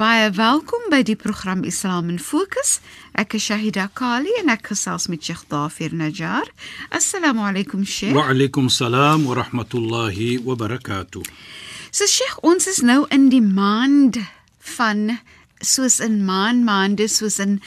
[0.00, 2.78] Baie welkom by die program Islam in Fokus.
[3.20, 6.48] Ek is Shahida Kali en ek gesels met Sheikh Dafir Najjar.
[6.88, 8.14] Assalamu alaykum Sheikh.
[8.16, 11.20] Wa alaykum salaam wa rahmatullahi wa barakatuh.
[11.92, 14.16] So Sheikh, ons is nou in die maand
[14.78, 15.18] van
[15.60, 17.58] soos in maan maande soos in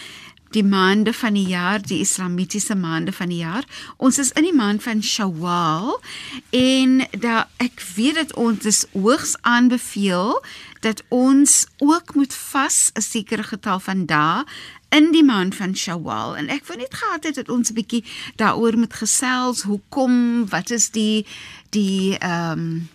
[0.58, 3.66] die maande van die jaar, die islamitiese maande van die jaar.
[3.97, 6.00] Ons is in die maand van Shawwal
[6.50, 10.40] en da ek weet dit ons is hoogs aanbeveel
[10.84, 14.44] dat ons ook moet vas 'n sekere getal van dae
[14.90, 18.03] in die maand van Shawwal en ek wou net gehad het dat ons 'n bietjie
[18.36, 19.62] daaroor moet gesels.
[19.62, 20.45] Hoekom?
[20.50, 21.25] Wat is die
[21.70, 22.90] die ehm um,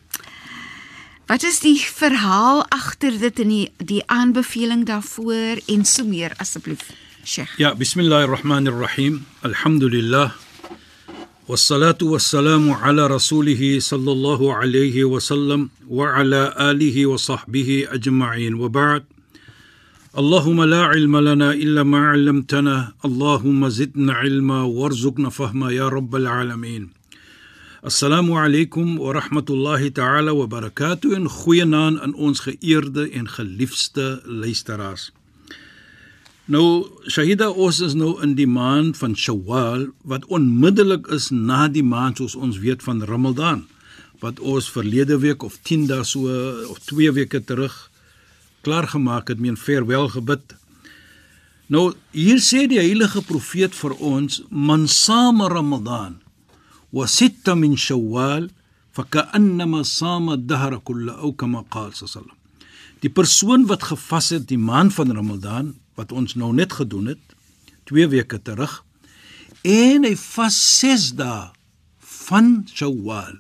[1.29, 6.89] Wat is die verhaal agter dit en die die aanbeveling daarvoor en so meer asseblief?
[7.25, 7.53] Sheikh.
[7.59, 9.27] Ja, bismillahirrahmanirrahim.
[9.41, 10.48] Alhamdulillah.
[11.49, 18.55] والصلاة والسلام على رسوله صلى الله عليه وسلم وعلى آله وصحبه أجمعين.
[18.55, 19.05] وبعد
[20.19, 26.91] اللهم لا علم لنا إلا ما علمتنا اللهم زدنا علما وارزقنا فهما يا رب العالمين.
[27.83, 35.13] Assalamu alaykum wa rahmatullahi ta'ala wa barakatuh en goeienaand aan ons geëerde en geliefde luisteraars.
[36.49, 41.85] Nou Shahida ons is nou in die maand van Shawwal wat onmiddellik is na die
[41.85, 43.67] maand soos ons weet van Ramadan
[44.23, 46.25] wat ons verlede week of 10 dae so
[46.73, 47.75] of 2 weke terug
[48.65, 50.55] klaar gemaak het met verwel gebid.
[51.69, 56.17] Nou hier sê die heilige profeet vir ons man sama Ramadan
[56.97, 58.49] wa sitta min Shawwal
[58.97, 62.33] fakannama sama ad-dahr kullu ou kama qaal sallam.
[63.05, 67.35] Die persoon wat gevas het die maand van Ramadan wat ons nou net gedoen het
[67.91, 68.81] 2 weke terug
[69.67, 71.49] en hy vas 6 dae
[72.29, 73.39] van Shawwal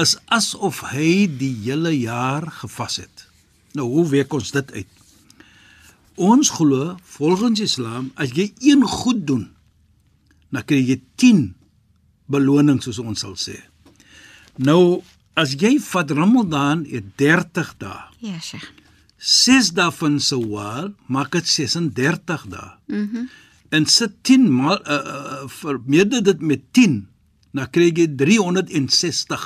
[0.00, 3.26] is asof hy die hele jaar gevas het.
[3.76, 4.92] Nou hoe week ons dit uit?
[6.20, 9.48] Ons glo volgens Islam as jy een goed doen
[10.50, 11.42] dan kry jy 10
[12.30, 13.56] beloning soos ons sal sê.
[14.58, 15.02] Nou
[15.38, 18.02] as jy vat Ramadan het 30 dae.
[18.20, 18.79] Ja, Sheikh.
[19.20, 22.72] 6 dae van Sawal maak dit 36 dae.
[22.88, 23.06] Mhm.
[23.06, 23.28] Mm
[23.70, 26.96] en sit 10 maal uh, uh, vermeerder dit met 10,
[27.54, 29.44] dan kry jy 360.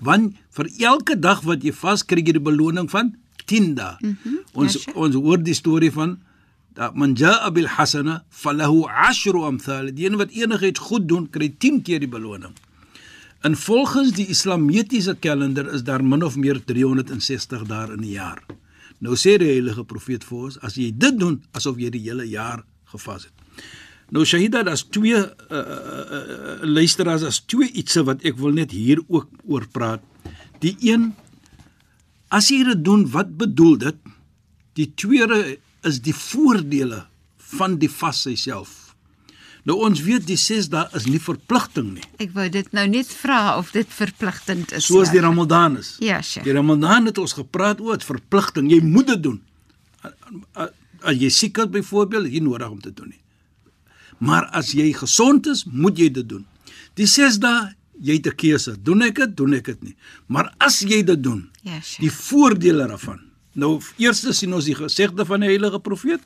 [0.00, 3.12] Want vir elke dag wat jy vas kry jy die beloning van
[3.44, 3.98] 10 dae.
[4.00, 4.38] Mm -hmm.
[4.56, 6.16] Ons ja, ons hoor die storie van
[6.74, 9.92] dat man jaa bil hasana falahu 10 amthal.
[9.94, 12.56] Die een wat enigiets goed doen, kry 10 keer die beloning.
[13.44, 18.40] En volgens die islamitiese kalender is daar min of meer 360 dae in 'n jaar.
[18.98, 22.24] Nou sê die heilige profeet vir ons, as jy dit doen, asof jy die hele
[22.24, 23.32] jaar gevas het.
[24.10, 28.70] Nou Shahida, daar's twee uh, uh, uh, luisteraars, as twee ietsie wat ek wil net
[28.70, 30.00] hier ook oor praat.
[30.60, 31.12] Die een
[32.28, 33.96] as jy dit doen, wat bedoel dit?
[34.72, 37.04] Die tweede is die voordele
[37.36, 38.83] van die vas self.
[39.64, 42.04] Nou ons weet die 6 dae is nie verpligting nie.
[42.20, 44.84] Ek wou dit nou net vra of dit verpligtend is.
[44.84, 45.94] Soos die Ramadan is.
[46.04, 46.44] Ja, Sheikh.
[46.44, 48.68] Die Ramadan het ons gepraat oor verpligting.
[48.70, 49.40] Jy moet dit doen.
[51.04, 53.20] As jy siek is byvoorbeeld, jy nodig om te doen nie.
[54.24, 56.44] Maar as jy gesond is, moet jy dit doen.
[57.00, 58.76] Die 6 dae, jy het 'n keuse.
[58.82, 59.96] Doen ek dit, doen ek dit nie.
[60.28, 62.00] Maar as jy dit doen, ja, Sheikh.
[62.00, 63.20] die voordele daarvan.
[63.54, 66.20] Nou eerste sien ons die gesegde van die heilige profeet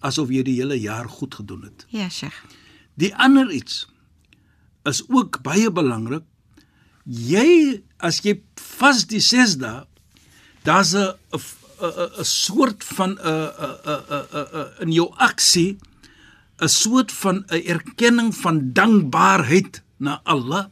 [0.00, 1.86] asof jy die hele jaar goed gedoen het.
[1.88, 2.34] Ja, Sheikh.
[2.94, 3.86] Die ander iets
[4.88, 6.24] is ook baie belangrik.
[7.04, 8.36] Jy as jy
[8.78, 9.86] vas die 6 dae,
[10.64, 11.40] daar's 'n 'n
[12.18, 15.78] 'n soort van 'n 'n 'n 'n in jou aksie
[16.60, 20.66] 'n soort van 'n erkenning van dankbaarheid na Allah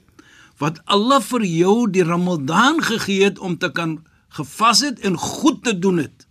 [0.58, 5.64] wat Allah vir jou die Ramadan gegee het om te kan gevas het en goed
[5.64, 6.26] te doen het.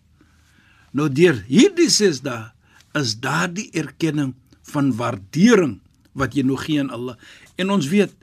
[0.92, 2.52] Nou deur hierdie 6 dae
[2.94, 4.36] is daardie erkenning
[4.72, 5.78] van waardering
[6.18, 7.16] wat jy nog gee aan Allah.
[7.58, 8.14] En ons weet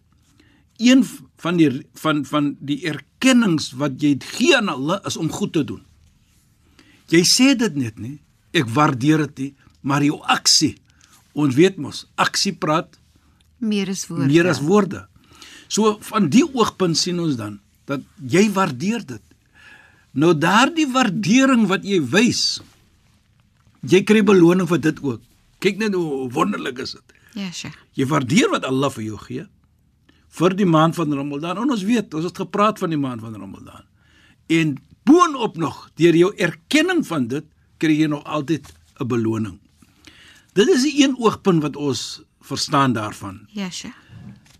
[0.82, 1.04] een
[1.40, 5.64] van die van van die erkennings wat jy gee aan Allah is om goed te
[5.64, 5.82] doen.
[7.12, 8.16] Jy sê dit net nie,
[8.56, 9.52] ek waardeer dit nie,
[9.87, 10.75] maar jou aksie.
[11.37, 12.99] Ons weet mos, aksie praat
[13.58, 14.26] Meer as woorde.
[14.28, 15.06] meer as woorde.
[15.69, 19.22] So van die oogpunt sien ons dan dat jy waardeer dit.
[20.16, 22.60] Nou daardie waardering wat jy wys,
[23.87, 25.22] jy kry beloning vir dit ook.
[25.58, 27.14] Kyk net hoe wonderlik is dit.
[27.36, 27.76] Ja, Sheikh.
[27.96, 29.46] Jy waardeer wat Allah vir jou gee
[30.36, 31.60] vir die maand van Ramadan.
[31.62, 33.84] En ons weet, ons het gepraat van die maand van Ramadan.
[34.52, 34.74] En
[35.08, 37.46] boonop nog, deur jou erkenning van dit,
[37.80, 39.58] kry jy nog altyd 'n beloning.
[40.52, 43.46] Dit is die een oogpunt wat ons verstaan daarvan.
[43.52, 43.96] Ja, Sheikh.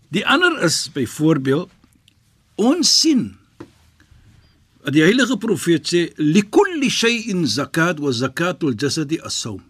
[0.09, 1.69] Die ander is byvoorbeeld
[2.55, 3.37] ons sien
[4.83, 9.61] dat die heilige profeet sê likulli shay'in zakat wa zakatul jasadi as-sawm.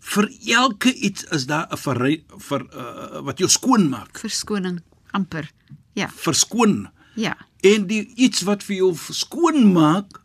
[0.00, 4.80] Vir elke iets is daar 'n vir, vir uh, wat jou skoon maak, Verskoning
[5.10, 5.50] amper.
[5.94, 6.08] Ja.
[6.08, 6.88] verskoon.
[7.16, 7.36] Ja.
[7.60, 10.20] En die iets wat vir jou skoon maak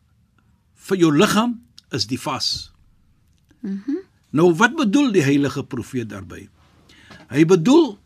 [0.75, 1.61] vir jou liggaam
[1.91, 2.71] is die vas.
[3.61, 3.81] Mhm.
[3.87, 3.97] Mm
[4.33, 6.49] nou wat bedoel die heilige profeet daarby?
[7.29, 7.99] Hy bedoel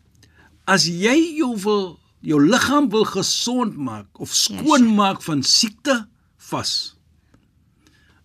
[0.66, 4.96] as jy jou wil jou liggaam wil gesond maak of skoon Yes.
[4.96, 6.06] maak van siekte,
[6.36, 6.96] vas.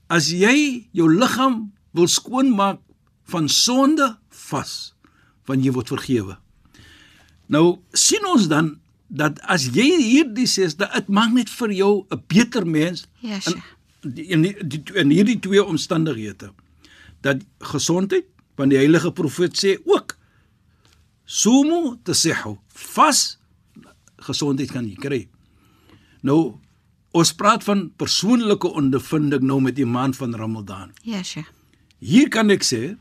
[0.10, 2.80] As jy jou liggaam wil skoon maak
[3.32, 4.18] van sonde,
[4.50, 4.94] vas,
[5.46, 6.38] want jy word vergewe.
[7.52, 8.78] Nou sien ons dan
[9.14, 13.40] dat as jy hierdie sê, dat dit maak net vir jou 'n beter mens Ja,
[14.02, 16.52] in, in, in hierdie twee omstandighede.
[17.22, 18.26] Dat gesondheid,
[18.56, 20.18] want die heilige profeet sê ook
[21.26, 23.40] sumu tasihu, vas
[24.18, 25.28] gesondheid kan jy kry.
[26.22, 26.60] Nou
[27.14, 30.94] ons praat van persoonlike ondervinding nou met die maand van Ramadan.
[31.04, 31.52] Ja, Sheikh.
[32.00, 32.98] Hier kan ek sê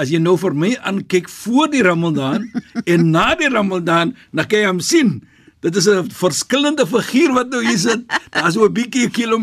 [0.00, 2.46] as jy nou vir my aankyk voor die Ramadan
[2.92, 5.20] en na die Ramadan, dan kan jy hom sien.
[5.60, 8.00] Dit is 'n verskillende figuur wat nou hier sit.
[8.32, 9.36] Daar's so 'n bietjie kilo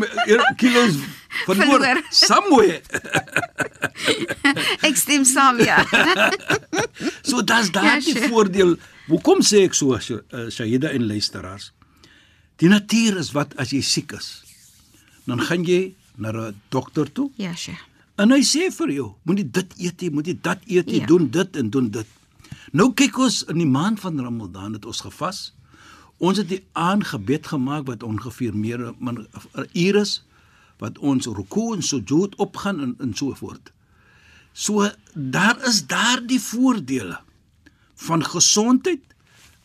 [0.58, 0.96] kilos
[1.46, 2.80] verloor somewhere.
[4.88, 5.78] Ek stem saam, ja.
[7.28, 8.28] So dis daardie Ja, sure.
[8.32, 8.76] voordeel.
[9.08, 11.72] Hoekom sê ek so Sh- uh, Shahida en luisteraars?
[12.58, 14.42] Die natuur is wat as jy siek is,
[15.26, 17.78] dan gaan jy na 'n dokter toe Ja, Sheikh.
[18.18, 21.06] En hy sê vir jou, moenie dit eet nie, moenie dat eet nie, Ja.
[21.06, 22.06] doen dit en doen dit.
[22.72, 25.52] Nou kyk ons in die maand van Ramadan het ons gevas.
[26.18, 30.22] Ons het die aangebed gemaak wat ongeveer meer min 'n uur is
[30.78, 33.72] wat ons ruku en sujud opgaan en en so voort.
[34.52, 37.18] So daar is daardie voordele
[37.94, 39.00] van gesondheid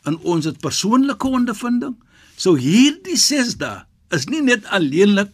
[0.04, 1.96] in ons persoonlike ondervinding.
[2.36, 5.30] So hierdie 6 dae is nie net alleenlik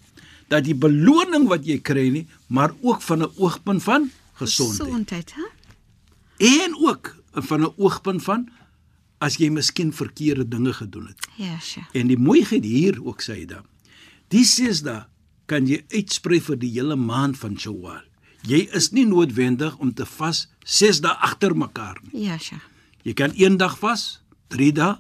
[0.51, 4.89] dat die beloning wat jy kry nie, maar ook van 'n oogpunt van gesondheid.
[4.89, 5.47] Gesondheid, hè?
[6.65, 8.49] En ook van 'n oogpunt van
[9.19, 11.29] as jy miskien verkeerde dinge gedoen het.
[11.37, 11.89] Ja, Sheikh.
[11.93, 13.65] En die mooiheid hier ook sê dan.
[14.29, 15.05] Die ses dae
[15.47, 18.03] kan jy uitsprei vir die hele maand van Shawwal.
[18.43, 22.25] Jy is nie noodwendig om te vas 6 dae agter mekaar nie.
[22.25, 22.65] Ja, Sheikh.
[23.03, 24.97] Jy kan een dag vas, 3 dae,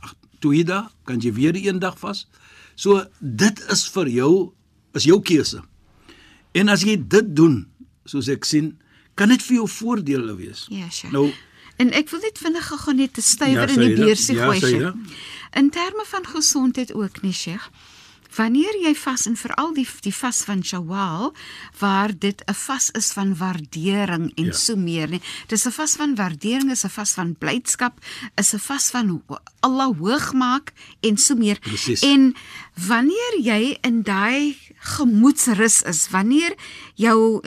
[0.00, 2.26] ag, 2 dae, kan jy weer een dag vas.
[2.74, 4.52] So dit is vir jou
[4.94, 5.62] is jou keuse.
[6.52, 7.66] En as jy dit doen,
[8.04, 8.74] soos ek sien,
[9.14, 10.66] kan dit vir jou voordele wees.
[10.70, 11.12] Ja, Sheikh.
[11.12, 11.30] Nou,
[11.80, 14.60] En ek wil net vinnig gou net 'n stywer Ja, in die beursie Ja, gooi.
[14.60, 14.94] Sheikh.
[15.52, 17.70] In terme van gesondheid ook nie, Sheikh.
[18.36, 21.34] Wanneer jy vas en veral die die vas van Shawwal
[21.80, 24.52] waar dit 'n vas is van waardering en Ja.
[24.52, 25.20] so meer nie.
[25.48, 27.98] Dis 'n vas van waardering, is 'n vas van blydskap,
[28.36, 29.22] is 'n vas van
[29.60, 31.58] Allah hoog maak en so meer.
[31.60, 32.00] Presies.
[32.02, 32.34] En
[32.86, 36.54] wanneer jy in daai gemoedsrus is, wanneer
[36.94, 37.40] jou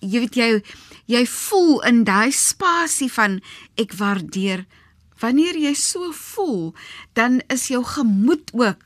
[0.00, 0.62] jy weet jy
[1.06, 3.40] jy voel in daai spasie van
[3.80, 4.66] ek waardeer
[5.20, 6.74] wanneer jy so voel
[7.14, 8.76] dan is jou gemoed ook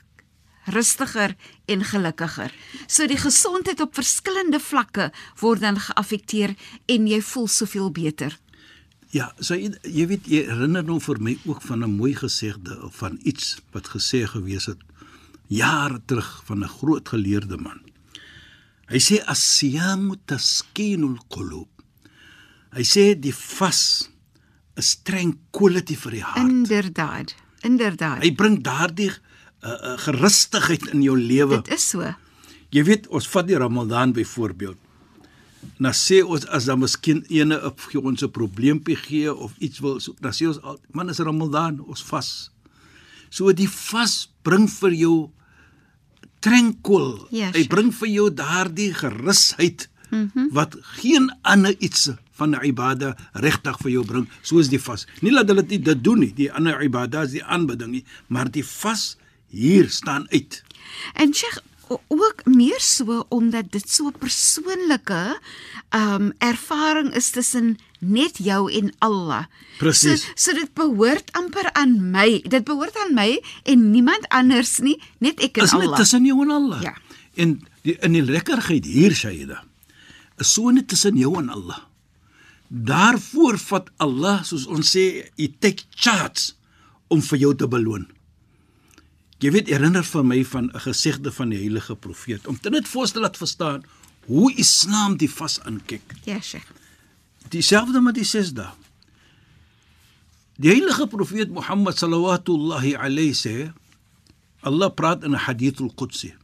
[0.67, 2.53] rustiger en gelukkiger.
[2.87, 6.55] So die gesondheid op verskillende vlakke word dan geaffekteer
[6.87, 8.39] en jy voel soveel beter.
[9.15, 12.83] Ja, so jy, jy weet jy herinner nou vir my ook van 'n mooi gesegde
[12.83, 14.81] of van iets wat gesê gewees het
[15.47, 17.81] jare terug van 'n groot geleerde man.
[18.89, 21.69] Hy sê as-siyamu taskinul qulub.
[22.75, 24.11] Hy sê die vas
[24.77, 26.39] is tranquility vir die hart.
[26.39, 27.35] Inderdaad.
[27.65, 28.23] Inderdaad.
[28.23, 29.13] Hy bring daardie
[29.65, 31.63] uh, uh, gerustigheid in jou lewe.
[31.63, 32.15] Dit is so.
[32.75, 34.79] Jy weet, ons vat die Ramadan byvoorbeeld.
[35.81, 39.81] Nou sê ons as dan miskien ene op gee ons 'n probleempie gee of iets
[39.81, 42.51] wil, so, dan sê ons al, man is Ramadan, ons vas.
[43.31, 45.31] So die vas bring vir jou
[46.41, 47.27] tranquil.
[47.31, 47.69] Ja, Hy sure.
[47.69, 50.49] bring vir jou daardie gerusheid mm -hmm.
[50.53, 55.07] wat geen ander iets van 'n ibada regtig vir jou bring soos die vas.
[55.21, 58.65] Nie dat hulle dit dit doen nie, die ander ibadas, die aanbidding nie, maar die
[58.65, 59.17] vas
[59.55, 60.63] hier staan uit.
[61.15, 65.39] En Sheikh ook meer so omdat dit so persoonlike
[65.95, 69.45] um ervaring is tussen net jou en Allah.
[69.79, 70.25] Presies.
[70.25, 72.41] So, so dit behoort amper aan my.
[72.49, 75.85] Dit behoort aan my en niemand anders nie, net ek en is Allah.
[75.85, 76.83] Is net tussen jou en Allah.
[76.83, 76.95] Ja.
[77.35, 79.63] En die, in die lekkerheid hier Shaida
[80.43, 81.85] is so net tussen jou en Allah.
[82.69, 86.55] Daarvoor vat Allah, soos ons sê, hy take charge
[87.13, 88.09] om vir jou te beloon.
[89.45, 92.89] Jy weet herinner vir my van 'n gesegde van die heilige profeet om dit net
[92.89, 93.85] voorstel laat verstaan
[94.27, 96.15] hoe Islam die vas aankyk.
[96.25, 96.71] Ja, Sheikh.
[97.49, 98.73] Dieselfde met die ses dae.
[100.57, 103.73] Die heilige profeet Mohammed sallallahu alayhi sê
[104.63, 106.35] Allah praat in 'n hadith al-Qudsi.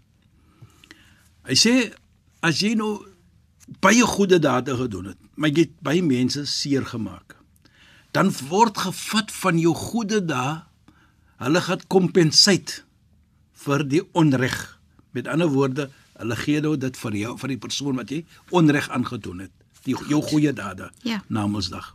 [1.44, 1.94] Hy sê
[2.42, 3.06] as jy nou
[3.80, 7.36] baie goeie dade gedoen het, maar jy het baie mense seer gemaak,
[8.12, 10.62] dan word gevat van jou goeie dae,
[11.38, 12.84] hulle gaan kompenseer
[13.64, 14.56] vir die onreg.
[15.12, 15.88] Met ander woorde,
[16.20, 18.22] hulle gee nou dit vir jou, vir die persoon wat jy
[18.56, 19.52] onreg aangedoen het,
[19.84, 21.22] die jou goeie dade Ja.
[21.28, 21.94] na Mondsdag.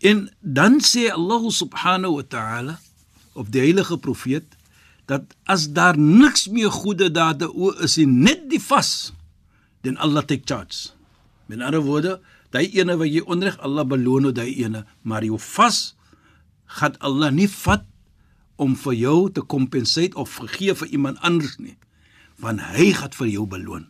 [0.00, 2.78] En dan sê Allah subhanahu wa ta'ala
[3.34, 4.54] of die heilige profeet
[5.08, 9.12] dat as daar niks meer goeie dade o is nie net die vas
[9.82, 10.90] dan Allah take charge.
[11.48, 12.18] Met ander woorde,
[12.52, 15.94] daai ene wat jy onreg Allah beloon nou daai ene, maar jou vas
[16.78, 17.86] gaan Allah nie vat
[18.58, 21.76] om vir jou te kompenseer of vergee vir iemand anders nie,
[22.42, 23.86] want hy gaan vir jou beloon.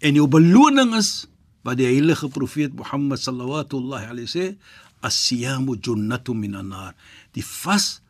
[0.00, 1.26] En jou beloning is
[1.66, 3.66] wat die heilige profeet Mohammed sallallahu
[3.98, 4.46] alaihi sê,
[5.02, 6.94] as-siyamu junnatu minan nar.
[7.34, 8.00] Die vas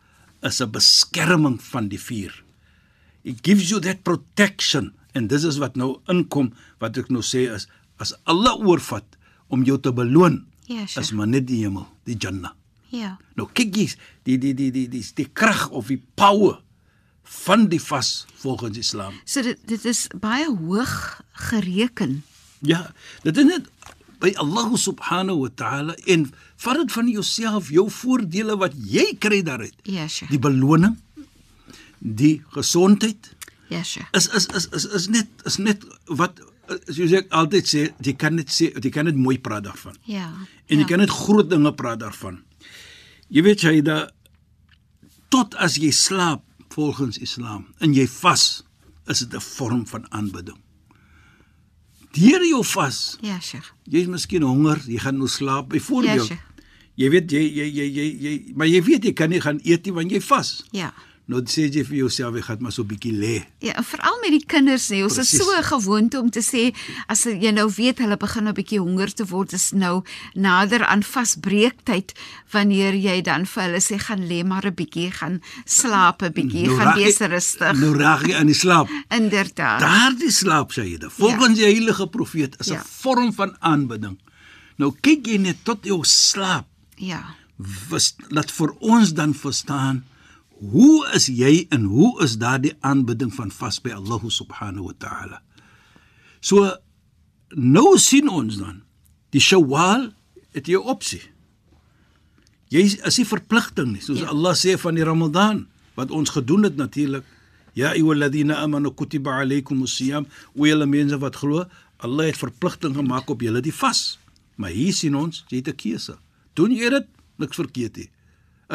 [0.42, 2.32] is 'n beskerming van die vuur.
[3.24, 7.48] It gives you that protection and this is wat nou inkom wat ek nou sê
[7.54, 7.66] is
[7.98, 9.04] as Allah oorvat
[9.48, 11.00] om jou te beloon Ja, Sheikh.
[11.00, 12.52] is maar net die hemel, die Jannah.
[12.94, 13.16] Ja.
[13.36, 13.86] Nou kyk jy
[14.28, 16.60] die die die die die die krag of die power
[17.28, 19.20] van die vas volgens Islam.
[19.24, 22.22] So dit dit is baie hoog gereken.
[22.64, 22.92] Ja,
[23.22, 23.68] dit is net
[24.18, 26.26] by Allah subhanahu wa ta'ala en
[26.64, 29.76] vat dit van jouself, jou voordele wat jy kry daaruit.
[29.86, 30.32] Ja, Sheikh.
[30.32, 30.96] Die beloning,
[31.98, 33.34] die gesondheid
[33.68, 34.08] Ja, Sheikh.
[34.16, 36.40] is is is is is net is net wat
[36.88, 39.96] soos ek altyd sê, jy kan net sê jy kan net mooi praat daarvan.
[40.08, 40.28] Ja.
[40.66, 40.82] En ja.
[40.82, 42.42] jy kan net groot dinge praat daarvan.
[43.30, 44.08] Jy weet jy da
[45.32, 46.42] tot as jy slaap
[46.72, 48.62] volgens Islam en jy vas,
[49.08, 50.56] is dit 'n vorm van aanbidding.
[52.12, 53.72] Deur jou vas, Ja, Sheikh.
[53.84, 56.16] jy is miskien honger, jy gaan nou slaap byvoorbeeld.
[56.28, 56.42] Ja, Sheikh.
[56.96, 59.84] jy weet jy jy jy jy, jy maar jy weet jy kan nie gaan eet
[59.84, 60.64] nie want jy vas.
[60.72, 60.92] Ja.
[61.28, 63.44] Nou sê jy vir jouself jy gaan maar so 'n bietjie lê.
[63.60, 65.02] Ja, veral met die kinders nie.
[65.02, 65.40] Ons Precies.
[65.40, 66.74] is so gewoond om te sê
[67.06, 70.02] as jy nou weet hulle begin 'n bietjie honger te word, is nou
[70.34, 72.14] nader aan vasbreektyd
[72.52, 76.66] wanneer jy dan vir hulle sê gaan lê maar 'n bietjie, gaan slaap 'n bietjie,
[76.68, 77.72] gaan raak jy- wees rustig.
[77.78, 78.88] Nou raak jy aan die slaap.
[79.10, 79.80] Inderdaad.
[79.80, 82.82] Daardie slaap sê jy, volgens die heilige profeet is 'n Ja.
[83.02, 84.18] vorm van aanbidding.
[84.78, 86.66] Nou kyk jy net tot jou slaap.
[86.96, 87.34] Ja.
[87.90, 90.04] Was, laat vir ons dan verstaan
[90.58, 95.42] hoe is jy en hoe is daardie aanbidding van vas by Allah subhanahu wa ta'ala.
[96.40, 96.66] So
[97.54, 98.82] nou sien ons dan
[99.34, 100.10] die Shawwal
[100.52, 101.22] het jy 'n opsie.
[102.68, 104.28] Jy is nie verpligting nie, soos Ja.
[104.28, 107.24] Allah sê van die Ramadan wat ons gedoen het natuurlik.
[107.74, 111.64] Ja ayyuhalladhina amanu kutiba alaykumus siyam, o julle mense wat glo,
[111.98, 114.18] Allah het verpligting gemaak op julle die vas.
[114.56, 116.18] Maar hier sien ons, jy het 'n keuse.
[116.54, 117.06] Doen jy dit,
[117.38, 118.10] niks verkeerd nie.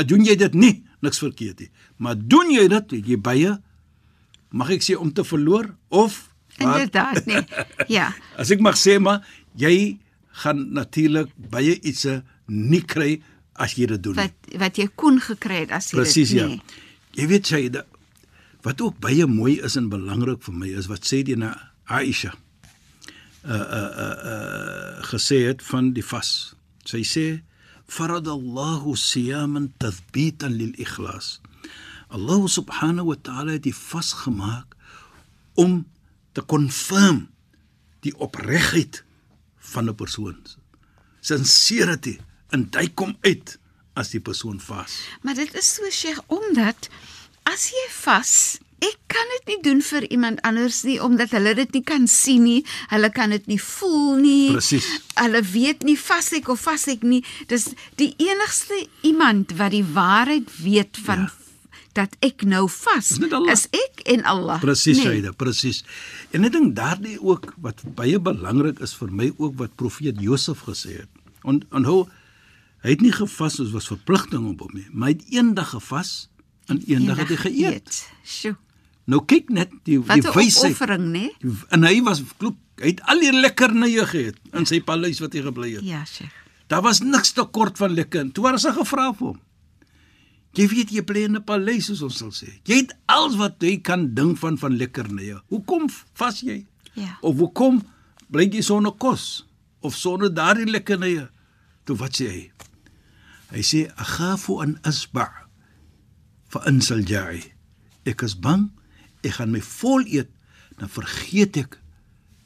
[0.05, 1.69] Doen jy dit nie, niks verkeerd nie.
[2.01, 3.57] Maar doen jy dit, het jy baie
[4.53, 6.19] mag ek sê om te verloor of
[6.59, 6.61] wat?
[6.61, 7.41] Inderdaad nee.
[7.97, 8.11] Ja.
[8.39, 9.25] As ek mag sê maar
[9.59, 9.97] jy
[10.43, 12.05] gaan natuurlik baie iets
[12.49, 13.17] nie kry
[13.53, 14.17] as jy dit doen.
[14.17, 14.29] nie.
[14.29, 16.47] Wat wat jy kon gekry het as jy Presies dit ja.
[16.49, 16.61] nee.
[17.17, 17.89] Jy weet sy dat
[18.63, 21.51] wat ook baie mooi is en belangrik vir my is wat sê die na
[21.91, 22.31] Aisha
[23.43, 26.53] uh uh uh, uh gesê het van die vas.
[26.87, 27.25] Sy sê
[27.93, 31.39] faradallahu siyaman tathbitan lil ikhlas.
[32.09, 34.77] Allah subhanahu wa ta'ala het die vas gemaak
[35.53, 35.85] om
[36.33, 37.29] te confirm
[38.05, 39.03] die opregtheid
[39.57, 40.37] van 'n persoon.
[41.21, 42.19] Sincerity
[42.49, 43.59] en dit kom uit
[43.93, 44.93] as die persoon vas.
[45.21, 46.89] Maar dit is so Sheikh omdat
[47.43, 48.57] as jy vas
[49.13, 52.63] kan dit nie doen vir iemand anders nie omdat hulle dit nie kan sien nie.
[52.91, 54.51] Hulle kan dit nie voel nie.
[54.55, 54.87] Presies.
[55.19, 57.21] Hulle weet nie vas ek of vas ek nie.
[57.47, 57.69] Dis
[58.01, 61.31] die enigste iemand wat die waarheid weet van Ja.
[61.93, 63.11] dat ek nou vas.
[63.53, 64.59] Is ek en Allah.
[64.59, 65.05] Presies, Nee.
[65.05, 65.83] Shaida, presies.
[66.33, 70.65] En ek dink daardie ook wat baie belangrik is vir my ook wat profeet Josef
[70.65, 71.09] gesê het.
[71.43, 72.07] En onthou
[72.83, 76.29] hy het nie gevas soos was verpligting op hom nie, maar hy het eendag gevas
[76.67, 78.01] en eendag het hy geëet.
[78.25, 78.55] Sjoe.
[79.05, 80.71] Nou kyk net die Wat die 'n wysheid.
[80.71, 81.29] opoffering, né?
[81.69, 85.41] En hy was klop, hy het al die lekkernye geëet in sy paleis wat hy
[85.41, 85.83] gebly het.
[85.83, 86.31] Ja, Sheikh.
[86.67, 88.19] Daar was niks te kort van lekker.
[88.21, 89.39] En Toe was hy gevra vir hom.
[90.53, 92.61] Jy weet jy bly in 'n paleis soos ons sal sê.
[92.63, 95.41] Jy het alles wat jy kan ding van van lekkernye.
[95.49, 96.65] Hoekom vas jy?
[96.93, 97.17] Ja.
[97.21, 97.81] Of hoekom
[98.29, 99.45] bly jy sonder kos
[99.81, 101.29] of sonder daardie lekkernye?
[101.85, 102.51] Toe wat sê hy?
[103.51, 105.29] Hy sê aghafu an asba
[106.47, 107.51] fa ansal ja'i.
[108.05, 108.69] Ek is bang
[109.23, 110.31] ek gaan my vol eet
[110.79, 111.79] dan vergeet ek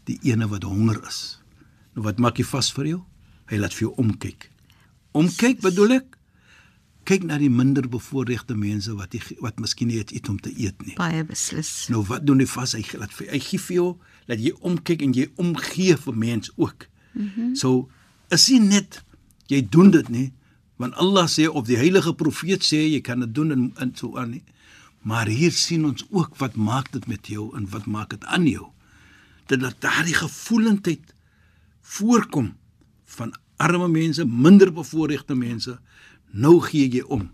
[0.07, 1.39] die ene wat honger is.
[1.95, 3.01] Nou wat maak jy vas vir jou?
[3.51, 4.49] Hy laat vir jou omkyk.
[5.17, 6.17] Omkyk bedoel ek
[7.07, 10.51] kyk na die minder bevoorregte mense wat die, wat miskien nie het iets om te
[10.51, 10.97] eet nie.
[10.99, 11.87] Baie beslis.
[11.93, 12.75] Nou wat doen hy vas?
[12.75, 13.89] Hy laat vir hy gee vir jou
[14.27, 16.89] dat jy omkyk en jy omgee vir mens ook.
[17.15, 17.87] Mm so
[18.35, 18.99] is nie net
[19.47, 20.27] jy doen dit nie
[20.77, 24.19] want Allah sê of die heilige profeet sê jy kan dit doen en, en so
[24.19, 24.43] aan nie.
[25.07, 28.47] Maar hier sien ons ook wat maak dit met jou en wat maak dit aan
[28.47, 28.65] jou.
[29.47, 31.13] Dat dat daardie gevoelendheid
[31.81, 32.55] voorkom
[33.05, 35.77] van arme mense, minder bevoorregte mense,
[36.31, 37.29] nou gee jy om.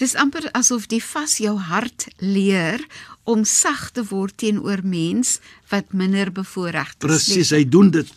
[0.00, 2.82] Dis amper asof die vas jou hart leer
[3.22, 5.38] om sag te word teenoor mens
[5.70, 7.00] wat minder bevoorreg is.
[7.06, 8.10] Presies, hy doen dit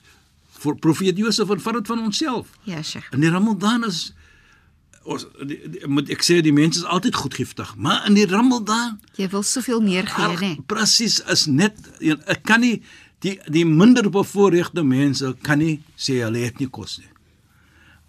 [0.66, 2.50] vir profeet Josef en vat dit van onsself.
[2.66, 3.12] Ja, Sheikh.
[3.14, 4.10] In die Ramadan is
[5.06, 9.00] ons die, die, moet ek sê die mense is altyd goedgiftig, maar in die Ramadan
[9.20, 10.52] Jy wil soveel meer gee, né?
[10.70, 12.80] presies is net ek kan nie
[13.26, 17.12] die die minder bevoorregte mense kan nie sê hulle het nie kos nie.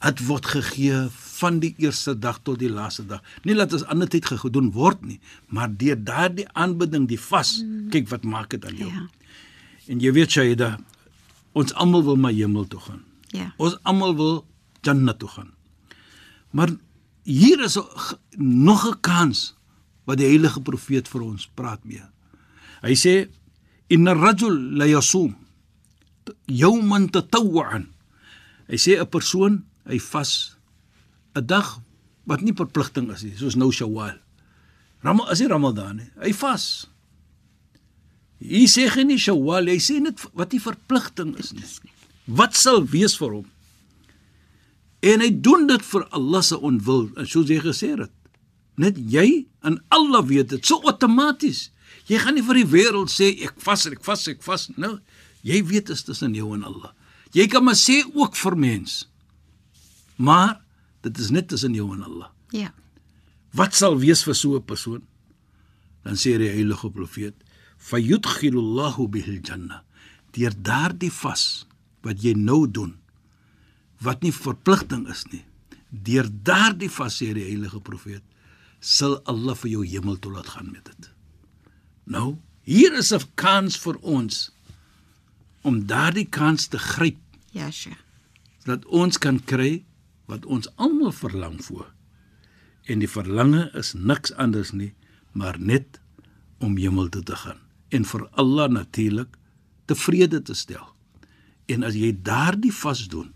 [0.07, 3.25] Dit word gegee van die eerste dag tot die laaste dag.
[3.45, 5.19] Nie laat ons ander tyd gedoen word nie,
[5.53, 7.89] maar deur daardie aanbidding, die vas, mm.
[7.93, 8.93] kyk wat maak dit aan jou.
[8.93, 9.07] Ja.
[9.93, 10.77] En jy weet Shaida,
[11.57, 13.03] ons almal wil maar hemel toe gaan.
[13.37, 13.51] Ja.
[13.57, 14.35] Ons almal wil
[14.87, 15.53] Jannah toe gaan.
[16.57, 16.73] Maar
[17.23, 17.77] hier is
[18.39, 19.55] nog 'n kans
[20.05, 22.05] wat die heilige profeet vir ons praat mee.
[22.83, 23.29] Hy sê
[23.89, 25.37] inna rajul la yasum
[26.47, 27.87] yawman tatawwan.
[28.69, 30.57] Hy sê 'n persoon, hy vas
[31.35, 31.81] 'n dag
[32.25, 34.19] wat nie verpligting is nie, soos nou Shawwal.
[35.03, 36.11] Ramadan is nie Ramadan nie.
[36.23, 36.89] Hy vas.
[38.41, 41.93] Hy sê geen nie Shawwal, hy sê net wat die verpligting is nie.
[42.27, 43.47] Wat sal wees vir hom?
[45.01, 48.13] En hy doen dit vir Allah se onwil, en soos jy gesê het.
[48.77, 51.71] Net jy en Allah weet dit, so outomaties.
[52.07, 54.69] Jy gaan nie vir die wêreld sê ek vas, ek vas, ek vas.
[54.77, 54.99] Nou,
[55.47, 56.93] jy weet dit is tussen jou en Allah.
[57.35, 59.05] Jy kan maar sê ook vir mens.
[60.17, 60.61] Maar
[61.05, 62.31] dit is net tussen jou en Allah.
[62.55, 62.73] Ja.
[63.57, 65.03] Wat sal wees vir so 'n persoon?
[66.05, 67.35] Dan sê die heilige profeet:
[67.79, 69.85] "Fayudkhilullahu bihil janna."
[70.33, 71.67] Deur daardie vas
[72.03, 72.97] wat jy nou doen,
[74.05, 75.45] wat nie verpligting is nie.
[75.91, 78.23] Deur daardie vas sê die heilige profeet,
[78.81, 81.11] sal Allah vir jou hemel toe laat gaan met dit.
[82.05, 84.51] Nou, hier is 'n kans vir ons
[85.63, 87.19] om daardie kans te gryp
[87.51, 87.99] Ja, Sheikh.
[88.65, 89.85] dat ons kan kry
[90.27, 91.93] wat ons almal verlang voor.
[92.85, 94.95] En die verlange is niks anders nie,
[95.33, 96.01] maar net
[96.59, 99.37] om hemel toe te gaan en vir Allah natuurlik
[99.87, 100.95] tevrede te stel.
[101.67, 103.33] En as jy daardie vas doen,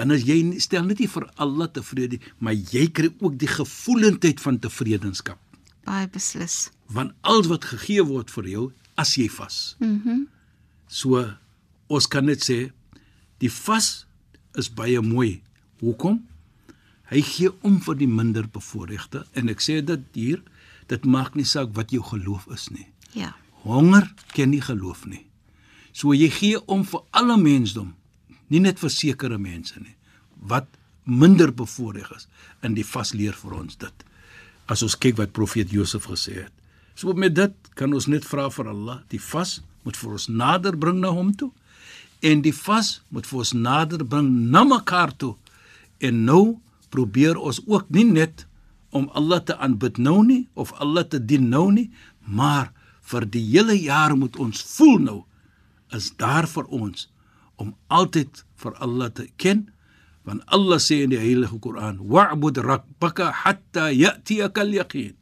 [0.00, 4.40] dan is jy stel net nie vir Allah tevrede, maar jy kry ook die gevoelendheid
[4.40, 5.36] van tevredenskap.
[5.84, 6.70] Baie beslis.
[6.88, 8.64] Want alles wat gegee word vir jou
[8.96, 9.76] as jy vas.
[9.80, 10.00] Mhm.
[10.08, 10.28] Mm
[10.90, 11.20] So
[11.86, 12.72] ons kan net sê
[13.38, 14.06] die vas
[14.58, 15.36] is baie mooi.
[15.80, 16.16] Hoekom?
[17.12, 20.42] Hy gee om vir die minder bevoorregte en ek sê dit hier,
[20.90, 22.88] dit maak nie saak wat jou geloof is nie.
[23.14, 23.34] ja.
[23.62, 25.26] Honger ken nie geloof nie.
[25.92, 27.94] So jy gee om vir alle mensdom,
[28.50, 29.96] nie net vir sekere mense nie
[30.50, 30.68] wat
[31.04, 32.26] minder bevoordeel is.
[32.64, 34.04] In die vas leer vir ons dit.
[34.70, 36.54] As ons kyk wat profeet Josef gesê het.
[36.94, 40.76] So met dit kan ons net vra vir Allah, die vas moet vir ons nader
[40.76, 41.50] bring na hom toe
[42.20, 45.34] en die vas moet vir ons nader bring na mekaar toe.
[46.04, 46.58] En nou
[46.92, 48.44] probeer ons ook nie net
[48.90, 51.88] om Allah te aanbid nou nie of Allah te dien nou nie,
[52.26, 52.72] maar
[53.10, 55.18] vir die hele jaar moet ons voel nou
[55.96, 57.08] is daar vir ons
[57.60, 59.68] om altyd vir Allah te ken
[60.28, 65.16] want Allah sê in die heilige Koran wa'bud rabbaka hatta ya'tiyaka al-yaqin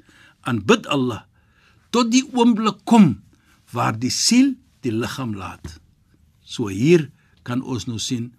[0.49, 1.25] aanbid Allah
[1.95, 3.21] tot die oomblik kom
[3.75, 5.79] waar die siel die liggaam laat.
[6.45, 7.11] So hier
[7.45, 8.33] kan ons nou sien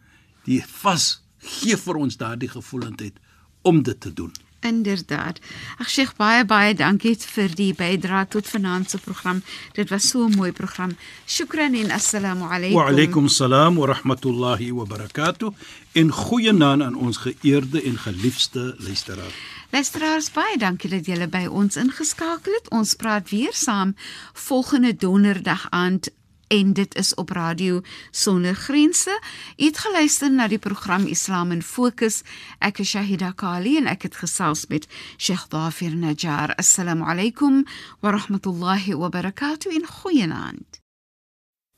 [0.47, 3.19] die vas gee vir ons daardie gevoelendheid
[3.67, 5.39] om dit te doen Inderdaad.
[5.78, 9.41] Ag Sheikh baie baie dankie vir die bydrae tot vanaand se program.
[9.74, 10.98] Dit was so 'n mooi program.
[11.26, 12.76] Shukran en assalamu alaykum.
[12.76, 15.54] Wa alaykum salaam wa rahmatullahi wa barakatuh.
[15.91, 19.34] En goeienaand aan ons geëerde en geliefde luisteraars.
[19.69, 22.69] Luisteraars, baie dankie dat julle by ons ingeskakel het.
[22.69, 23.95] Ons praat weer saam
[24.34, 26.10] volgende donderdag aand
[26.48, 27.80] en dit is op radio
[28.11, 29.20] sonder grense.
[29.57, 32.22] U het geluister na die program Islam in Fokus.
[32.59, 36.54] Ek is Shahida Kali en ek het gesels met Sheikh Dafir Najjar.
[36.54, 37.64] Assalamu alaykum
[38.00, 40.83] wa rahmatullahi wa barakatuh in goeienaand.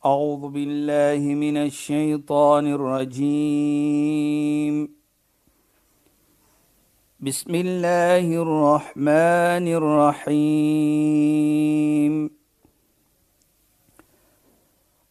[0.06, 4.16] أعوذ بالله من الشيطان الرجيم
[7.20, 11.16] بسم الله الرحمن الرحيم